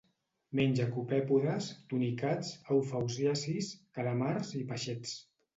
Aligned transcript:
Menja 0.59 0.87
copèpodes, 0.95 1.67
tunicats, 1.93 2.51
eufausiacis, 2.79 3.71
calamars 3.99 4.59
i 4.63 4.67
peixets. 4.73 5.15